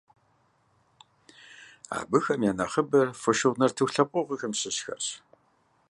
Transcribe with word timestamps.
Абыхэм 1.99 2.41
я 2.49 2.53
нэхъыбэр 2.57 3.07
«фошыгъу» 3.21 3.57
нартыху 3.59 3.91
лъэпкъыгъуэм 3.93 4.53
щыщхэрщ. 4.59 5.07